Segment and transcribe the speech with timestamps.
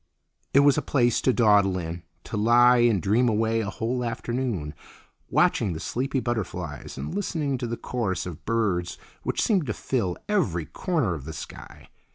[0.51, 4.73] It was a place to dawdle in, to lie and dream away a whole afternoon,
[5.29, 10.17] watching the sleepy butterflies and listening to the chorus of birds which seemed to fill
[10.27, 11.89] every corner of the sky.